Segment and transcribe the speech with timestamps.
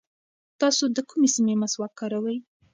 [0.59, 2.37] تاسو د کومې سیمې مسواک کاروئ؟